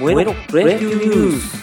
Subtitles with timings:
[0.00, 1.62] 燃えろプロ野球ニュース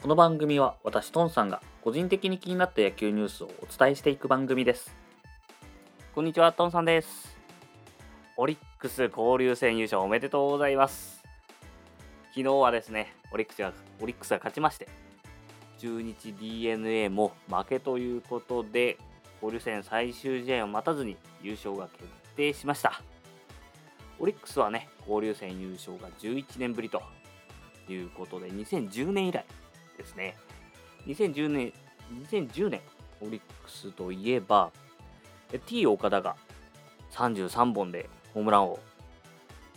[0.00, 4.96] この番組は私トンさんが個人的に気になった野球ニュースをお伝えしていく番組です。
[6.14, 7.36] こんにちはトンさんです。
[8.38, 11.22] オリックス交流戦優勝おめでとうございます。
[12.30, 14.88] 昨日はですねオリックスがオリックスが勝ちまして
[15.78, 18.96] 中日 d n a も負けということで
[19.42, 23.02] 交流戦最終試合を待たずに優勝が決定しました。
[24.18, 27.02] オリックスはね交流戦優勝が11年ぶりと
[27.88, 29.44] いうことで2010年以来
[29.96, 30.36] ですね。
[31.06, 31.72] 2010年
[32.30, 32.80] 2010年
[33.20, 34.70] オリックスといえば
[35.66, 36.36] T 岡田が
[37.12, 38.78] 33本でホームラン王。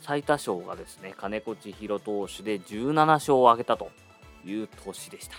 [0.01, 3.91] 最多勝がですね金子千尋投手で17勝を挙げたと
[4.43, 5.35] いう年でした。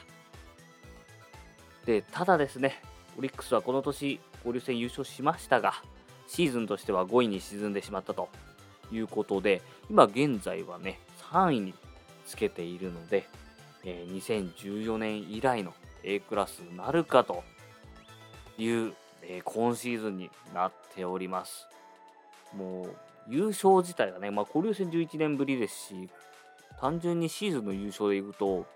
[1.84, 2.80] でただですね
[3.18, 5.74] オリックスはこの年交流戦優勝しましたが
[6.28, 8.28] シーズンとしては5位に沈んでしまったと
[8.92, 11.00] いうことで今現在はね
[11.32, 11.74] 3位に
[12.26, 13.26] つけているので、
[13.84, 17.42] えー、2014年以来の A クラスなるかと
[18.58, 21.66] いう、えー、今シーズンになっております。
[22.56, 22.96] もう
[23.28, 26.10] 優勝自体がね、まあ、交流戦11年ぶりですし
[26.80, 28.66] 単純にシーズンの優勝でいくと、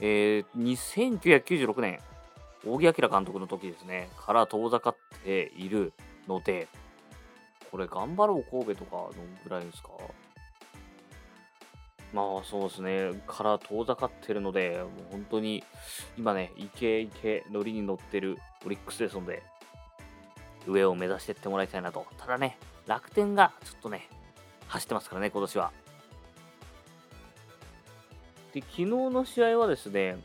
[0.00, 1.98] えー、2996年
[2.64, 5.92] 扇明監督の時ですねから遠ざかっている
[6.28, 6.68] ので
[7.70, 9.10] これ頑張ろう神戸とかどの
[9.44, 9.90] ぐらいですか？
[12.12, 15.62] まあそうですね、から遠ざかってるので、もう本当に
[16.18, 19.44] 今ね、イケイケ乗りに乗ってるオリックスですので、
[20.66, 22.04] 上を目指していってもらいたいなと。
[22.18, 24.08] ただね、楽天がちょっとね、
[24.66, 25.70] 走ってますからね、今年は。
[28.54, 30.18] で、昨日の試合はですね、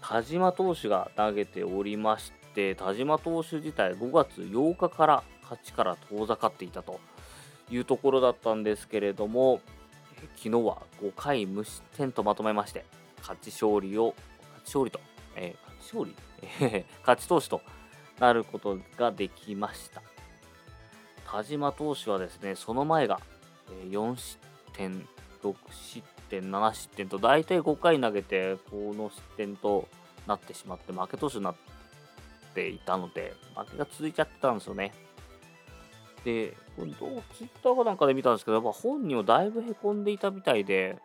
[0.00, 7.00] 田島投手が投げておりまして、田島投手自体5月8日から勝ちから遠ざかっていたと
[7.70, 9.60] いうところだったんですけれども、
[10.36, 12.84] 昨日は5回無失点とまとめまして、
[13.20, 14.14] 勝ち勝利を、
[14.64, 15.00] 勝利と、
[15.36, 16.14] えー、勝利、
[16.60, 17.60] えー、勝ち投手と
[18.18, 20.02] なることができました。
[21.30, 23.20] 田島投手はですね、その前が、
[23.90, 24.38] 4失
[24.72, 25.06] 点、
[25.42, 29.88] 6失点、7失点と、大体5回投げて、この失点と
[30.26, 31.54] なってしまって、負け投手になっ
[32.54, 34.92] ていたので、負けが続いちゃってたんですよね。
[36.26, 36.88] で、どう、
[37.36, 40.98] ツイッターかなんかで見たんですけど、やっぱ本人はだいぶへこんでいたみたいで、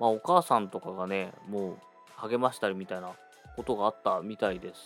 [0.00, 1.76] まあお母さんとかがね、もう
[2.16, 3.10] 励ましたりみたいな
[3.56, 4.80] ことがあったみたいです。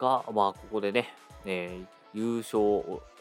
[0.00, 1.86] が、まあここでね、えー、
[2.18, 2.58] 優勝、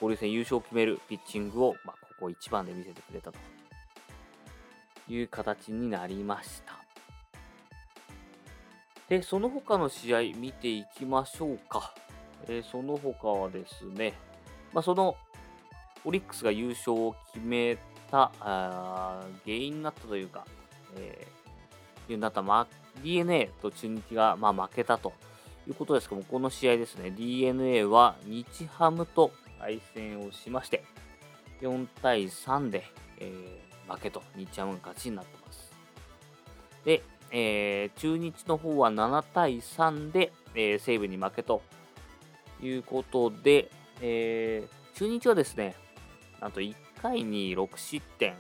[0.02, 3.38] 交流戦優勝を決めるピッチングを、まあ、ここ一番で見せてくれたと
[5.08, 6.80] いう形になりました。
[9.08, 11.94] で、その他の試合見ていきましょうか。
[12.48, 14.16] えー、その他はですね、
[14.74, 15.16] まあ、その
[16.04, 17.78] オリックスが優勝を決め
[18.12, 20.46] たあ原因になったというか、
[20.98, 25.14] えー、いうなった、まあ、DNA と中日が、まあ、負けたと
[25.68, 30.84] いうことですけども、この試合ですね、DNA は日ハムと対戦をしまして、
[31.62, 32.84] 4対3で、
[33.20, 35.72] えー、負けと日ハムが勝ちになってます。
[36.84, 37.02] で、
[37.32, 41.62] えー、中日の方は7対3で、えー、西武に負けと
[42.62, 43.72] いうことで、
[44.02, 45.76] えー、中日はですね、
[46.42, 48.34] なんと1回に6失点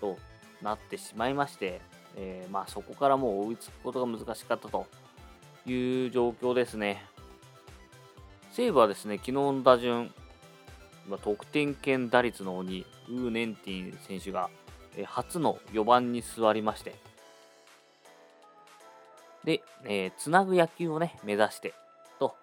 [0.00, 0.18] と
[0.62, 1.80] なってしまいまして、
[2.16, 4.86] えー、まあ、そこからもう追いつくことが難しかったと
[5.66, 7.04] いう状況ですね。
[8.52, 10.12] 西武はですね、昨日の打順、
[11.08, 14.48] ま得点圏打率の鬼、ウー・ネンティン選手が、
[14.96, 16.96] えー、初の4番に座りまして、
[19.44, 21.74] で、えー、つなぐ野球をね、目指して
[22.18, 22.34] と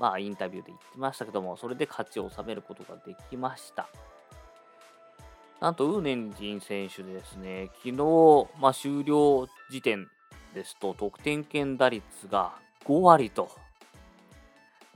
[0.00, 3.86] まあ、インタビューで言ってましたけども、それで勝ちを収めることができました。
[5.60, 10.08] なんと、ウーネンジン選手ですね、昨日、まあ、終了時点
[10.54, 12.54] ですと、得点圏打率が
[12.86, 13.50] 5割と。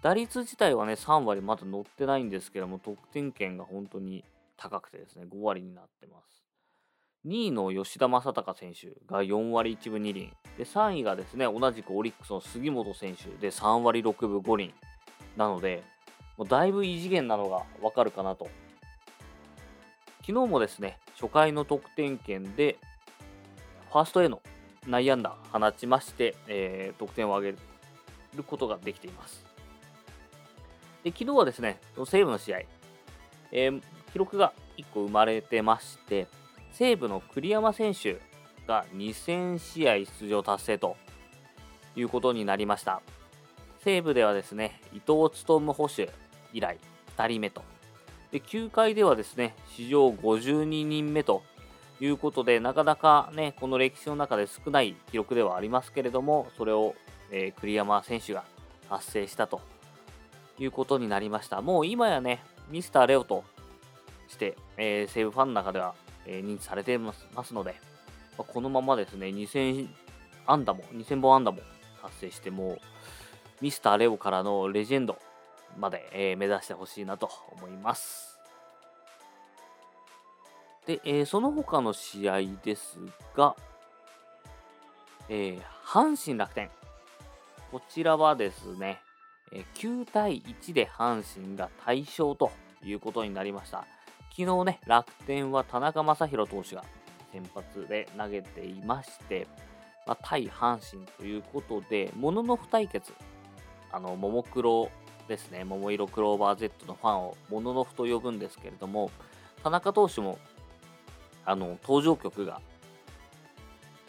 [0.00, 4.24] 打率自体はね、3割まだ乗ってないんですけども、得点圏が本当に
[4.56, 6.46] 高くてですね、5割になってます。
[7.26, 10.32] 2位の吉田正尚選手が4割1分2厘。
[10.56, 14.74] で、3位がですね、同じくオリックスの杉本選手で3割6分5厘。
[15.36, 15.82] なので、
[16.36, 18.48] もうだいぶ異次元なのがわかるかなと。
[20.26, 22.78] 昨日もですね、初回の得点圏で、
[23.92, 24.42] ファーストへの
[24.86, 27.58] 内野安打放ちまして、えー、得点を挙げ
[28.36, 29.44] ることができています。
[31.02, 32.58] で昨日はですね、西武の試合、
[33.52, 33.82] えー、
[34.12, 36.26] 記録が1個生まれてまして、
[36.72, 38.20] 西武の栗山選手
[38.66, 40.96] が2000試合出場達成と
[41.94, 43.02] いうことになりました。
[43.84, 46.10] 西武ではですね、伊藤勉捕手
[46.54, 46.78] 以来
[47.18, 47.62] 2人目と。
[48.32, 51.42] で、9回ではですね、史上52人目と
[52.00, 56.94] いうことで、なかなかね、この歴史の中で少ない記録ではありますけれども、それを、
[57.30, 58.44] えー、栗山選手が
[58.88, 59.60] 達成したと
[60.58, 61.60] いうことになりました。
[61.60, 63.44] もう今やね、ミスターレオと
[64.28, 65.94] して、えー、西武ファンの中では、
[66.24, 67.74] えー、認知されていますので、
[68.38, 69.88] まあ、このままですね、2000
[70.46, 71.58] 安打も、2000本安打も
[72.02, 72.80] 達成して、もう、
[73.60, 75.18] ミスターレオからのレジェンド
[75.78, 78.38] まで、え、目指してほしいなと思います。
[80.86, 82.98] で、え、その他の試合です
[83.34, 83.56] が、
[85.28, 86.70] えー、阪神楽天。
[87.70, 89.00] こちらはですね、
[89.52, 92.50] え9対1で阪神が大勝と
[92.82, 93.86] いうことになりました。
[94.36, 96.84] 昨日ね、楽天は田中将大投手が
[97.32, 99.46] 先発で投げていまして、
[100.06, 103.12] まあ、対阪神ということで、ものの不対決、
[103.94, 104.90] あの、ももクロ
[105.28, 109.10] ですね、桃色クローバー Z のファンをもののふと呼ぶんですけれども、
[109.62, 110.38] 田中投手も
[111.46, 112.60] あの登場曲が、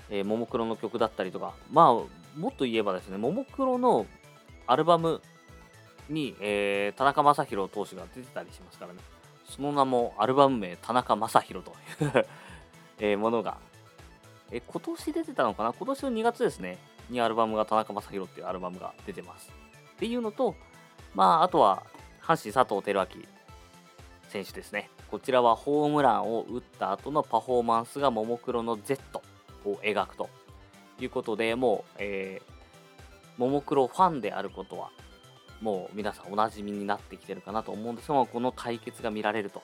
[0.10, 1.94] えー、ももクロの曲だったりとか、まあ、
[2.38, 4.06] もっと言えばですね、ももクロの
[4.68, 5.22] アルバム
[6.10, 9.00] に、えー、田中将大投手が出てたりしますからね、
[9.48, 11.72] その名もアルバム名、田中将大と
[12.04, 12.28] いう
[13.00, 13.58] え、ものが、
[14.52, 15.74] えー、今年出てたのかな？
[15.74, 16.78] 今年の2月ですね、
[17.10, 19.64] にアルバムが田中将大っていうアルバムが出てます。
[19.95, 20.56] っていうのと、
[21.13, 21.83] まあ、あとは、
[22.21, 23.21] 阪神佐藤輝明
[24.30, 24.89] 選手ですね。
[25.09, 29.21] こちらはホームランを打った後のパフォーマンスがももクロの Z
[29.63, 30.30] を描くと
[31.00, 34.89] いうことでもう、えー、ももクロファンであることは
[35.62, 39.63] もう皆さんおなじみになってきてるかなと思うんですがこの対決が見られると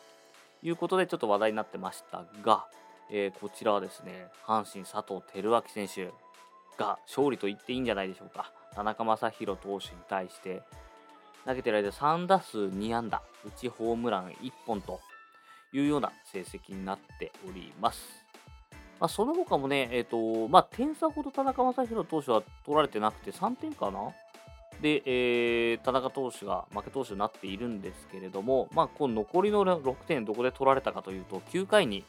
[0.64, 2.66] いうことでちょっと話題になってましたが、
[3.12, 6.14] えー、こちらはですね阪神佐藤輝明選手
[6.78, 9.80] が勝利と言っていいんじゃないでしょうか田中将大投手に
[10.10, 10.62] 対して
[11.46, 15.00] 投げてる間3打数2安打うちホームラン1本と
[15.74, 18.26] いうような成績になっております。
[19.00, 24.12] まあ、その他もね、え、ー、と、まあ、点差ほど田中将大投手は取られてなくて3点かな？
[24.82, 32.04] で、えー、田中投手が負け投手になっているんですけれども、まあ、この残りの6点どこで取られたかというと、9回に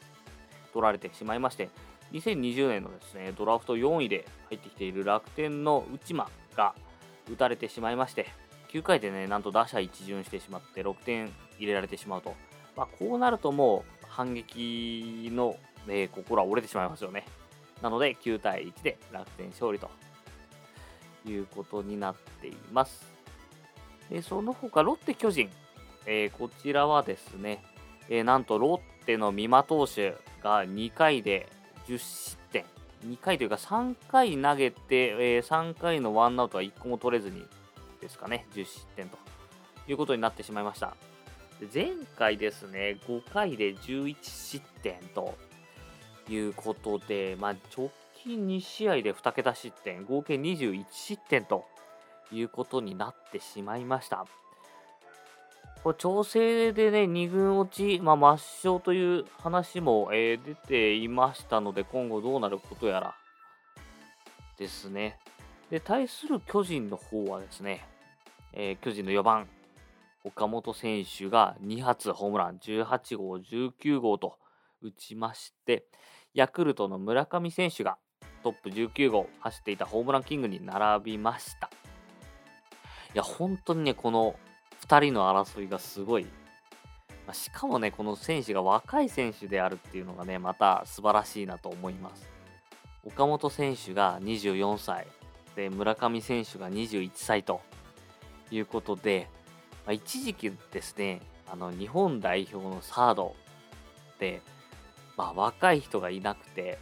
[0.71, 1.69] 取られてしまいまして、
[2.11, 6.75] 2020年のですね、ドラフト4位で入ってきている楽天の内間が
[7.31, 8.27] 打たれてしまいまして、
[8.69, 12.35] 9回でね、なんと打者一巡してしまって6点入れられてしまうと。
[12.75, 15.57] まあ、こうなるともう反撃の、
[15.87, 17.25] えー、心は折れてしまいますよね。
[17.81, 19.89] なので9対1で楽天勝利と
[21.25, 23.05] いうことになっています。
[24.09, 25.49] でその他、ロッテ巨人、
[26.05, 27.63] えー、こちらはですね、
[28.09, 31.49] えー、なんとロッテの美馬投手が2回で
[31.87, 32.65] 10失点、
[33.05, 37.45] 2回というか3回投げて、えー、3回のワンアウトは1個も取れずに
[38.01, 39.17] ですかね、10失点と
[39.87, 40.95] いうことになってしまいました。
[41.73, 45.37] 前回ですね、5回で11失点と
[46.29, 51.65] いうことで、まあ、直近2試合で2桁失点、合計21失点と
[52.31, 54.25] いうことになってしまいました。
[55.83, 63.15] これ調整でね、2軍落ち、まあ、抹消という話も、えー、出ていましたので、今後どうなることやら
[64.57, 65.19] ですね。
[65.69, 67.85] で、対する巨人の方はですね、
[68.53, 69.49] えー、巨人の4番、
[70.23, 74.37] 岡本選手が2発ホームラン18号、19号と
[74.81, 75.85] 打ちまして、
[76.33, 77.97] ヤクルトの村上選手が
[78.41, 81.69] トップ19号走っていたホームランキングに並びました。
[83.13, 84.35] いや、本当にね、この
[84.83, 86.27] 2人の争いがすごい。
[87.25, 92.29] ましかもね、この選手が若い選手であるっていうのがね、また素晴らしいなと思います。
[93.05, 95.07] 岡本選手が24歳、
[95.55, 97.61] で村上選手が21歳と
[98.51, 99.29] いうことで、
[99.85, 103.35] まあ、一時期ですね、あの日本代表のサード
[104.19, 104.41] で、
[105.15, 106.77] まあ、若い人がいなくて、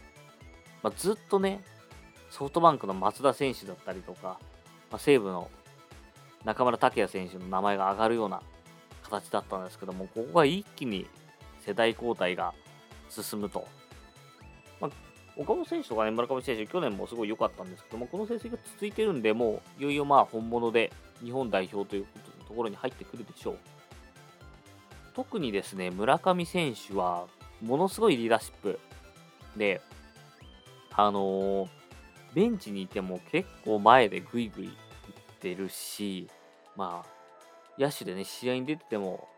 [0.82, 1.62] まあ、ずっとね、
[2.30, 4.38] ソフトバンクの松田選手だったりとか、
[4.90, 5.50] まあ、西武の
[6.44, 8.42] 中村拓也選手の名前が挙がるような
[9.02, 11.06] 形だったんですけども、ここが一気に
[11.60, 12.54] 世代交代が
[13.08, 13.66] 進むと。
[14.80, 14.90] まあ、
[15.36, 23.58] 岡本選手とかね、村上選手、去年もすごい良かったんですけども、この成績が続いてるんで、もういよいよまあ本物で日本代表ということところに入ってくるでしょう。
[25.14, 27.26] 特にですね、村上選手は、
[27.62, 28.78] ものすごいリーダーシップ
[29.56, 29.80] で、
[30.92, 31.68] あのー、
[32.34, 34.76] ベンチにいても結構前でグイグイい
[35.42, 36.30] てるし、
[36.76, 39.28] まあ、野手でね、試合に出てても、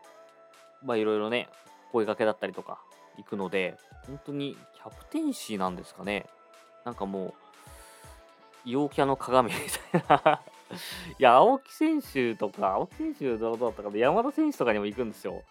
[0.83, 1.49] まあいろいろね、
[1.91, 2.79] 声掛けだったりとか
[3.17, 6.25] 行くので、本当にキャプテンシーなんですかね。
[6.85, 7.33] なんかもう、
[8.65, 9.59] 陽キャの鏡 み
[9.99, 10.41] たいな
[11.19, 15.43] いや、青木選手とか、青木選手どうだったかな、山田選手とかにも行くんですよ。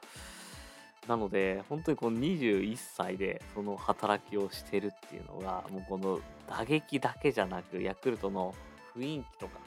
[1.09, 8.55] なので、本当にこの21歳でその働きをしてるっていうのが、もうこの打撃だけじゃなく、ヤクルトの
[8.97, 9.59] 雰囲気とか、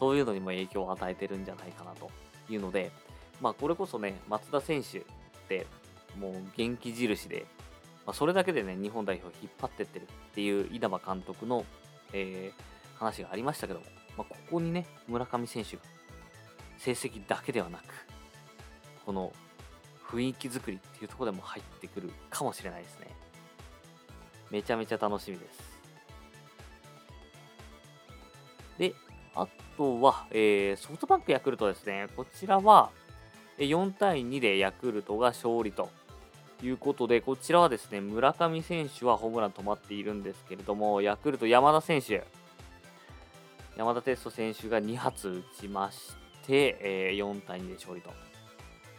[0.00, 2.10] そういうのにも影響を与えてるんじゃないかなと
[2.48, 2.90] いうので、
[3.40, 5.02] まあ、これこそね、松田選手っ
[5.48, 5.66] て
[6.18, 7.46] もう元気印で、
[8.06, 11.64] まあ、それだけでね、日本代表を引っ張ってってるっていう稲葉監督の、
[12.12, 15.82] えー、話がありましたけども、まあ、ここにね、村上選手が
[16.78, 17.82] 成績だけではなく、
[19.04, 19.32] この
[20.08, 23.06] 雰囲気作りっていうところでも入ってくるかもしれないですね。
[24.50, 25.69] めちゃめちゃ楽しみです。
[29.42, 32.06] あとは、えー、ソフトバンクヤクルトですね。
[32.16, 32.90] こちらは、
[33.58, 35.90] 4対2でヤクルトが勝利と
[36.62, 42.24] いうことで、こちらはですね、村上選手はホームラン止まっているんですけれども、ヤクルト山田選手、
[43.76, 46.14] 山田哲人選手が2発打ちまし
[46.46, 48.10] て、えー、4対2で勝利と。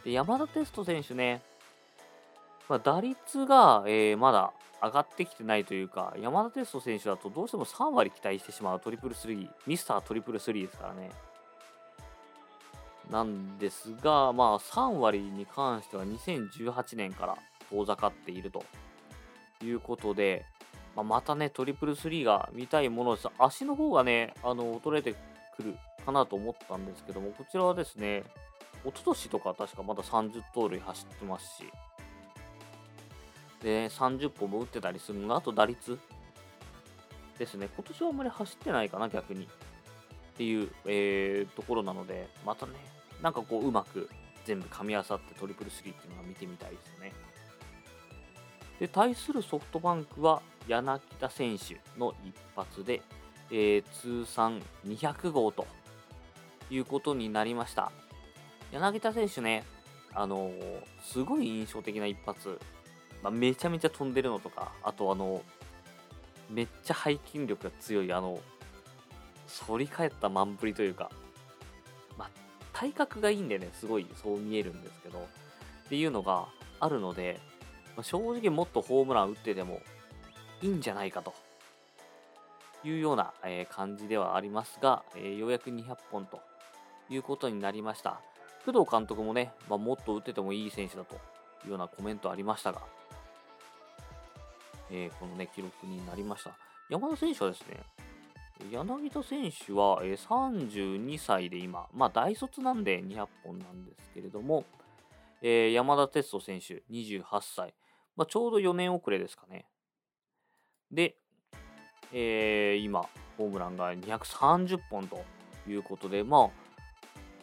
[0.04, 1.42] で山田哲人選手ね、
[2.68, 11.10] まあ、打率が、えー、まだ上がってきてないというか、山田哲人選手だとどうしても3割期待してしまうトリプルスリー、ミスタートリプルスリーですからね。
[13.10, 17.36] なんですが、まあ3割に関しては2018年から
[17.70, 18.64] 遠ざかっていると
[19.62, 20.44] いうことで、
[20.96, 23.28] まあ、またね、トリプルスリーが見たいものです。
[23.38, 25.14] 足の方がね、あの、衰えて
[25.56, 28.24] くるかなと思ったんですけども、こちらはですね、
[28.84, 31.64] 一昨年とか確かまだ30盗塁走ってますし、
[33.62, 35.98] で、30本も打ってたりするのが、あと打率
[37.38, 37.68] ですね。
[37.74, 39.44] 今年はあんまり走ってないかな、逆に。
[39.44, 39.48] っ
[40.36, 42.72] ていう、えー、ところなので、またね、
[43.20, 44.08] なんかこう、うまく
[44.44, 47.12] 全部噛み合わさってトリプルスリーっていうのが見てみたいですよね。
[48.80, 53.02] で、対するソフトバンクは、柳田選手の一発で、
[53.50, 55.66] えー、通算200号と
[56.70, 57.92] いうことになりました。
[58.72, 59.64] 柳田選手ね、
[60.14, 62.58] あのー、すごい印象的な一発、
[63.22, 65.42] まあ、めちゃめちゃ飛んでるのとか、あとあの、
[66.50, 68.38] めっちゃ背筋力が強い、あの、
[69.66, 71.10] 反り返ったマンプリというか、
[72.18, 72.30] まあ、
[72.72, 76.46] 体格がいいんでね、すごいそう見えるんですけど、っていうのが
[76.80, 77.40] あるので、
[77.96, 79.80] まあ、正直もっとホームラン打ってでも
[80.62, 81.34] いいんじゃないかと
[82.84, 86.40] いうような、え、感じではありますが、え、ようやく200本と
[87.08, 88.20] いうことになりました。
[88.64, 91.18] 工藤監督もね、まあ、もっと打っててもいい選手だとい
[91.66, 92.82] うようなコメントありましたが、
[94.92, 96.52] えー、このね、記録になりました。
[96.90, 97.80] 山田選手はですね、
[98.70, 104.64] 柳田選手は、えー、32歳で今、まあ大卒なんで200本なんですけれども、
[105.40, 107.74] えー、山田哲人選手28歳、
[108.16, 109.64] まあ、ちょうど4年遅れですかね。
[110.90, 111.16] で、
[112.12, 113.08] えー、今、
[113.38, 115.24] ホームランが230本と
[115.66, 116.50] いうことで、まあ、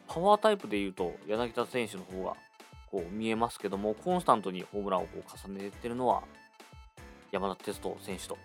[0.07, 2.35] パワータイプでいうと柳田選手の方が
[2.89, 6.23] こう見えますけどもコンスタントにホームランをこう重ねていってるのは
[7.31, 8.37] 山田哲人選手と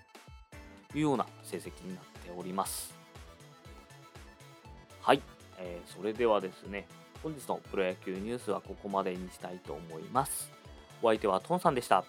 [0.94, 2.94] いうような成績になっております。
[5.00, 5.22] はい、
[5.58, 6.86] えー、それではですね
[7.22, 10.50] 本日のプロ野球ニュースはここまでにしたいと思います。
[11.02, 12.04] お相手はトンさんでした。